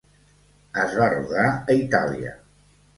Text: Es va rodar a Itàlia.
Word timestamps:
Es 0.85 0.97
va 1.03 1.11
rodar 1.13 1.47
a 1.53 1.79
Itàlia. 1.85 2.37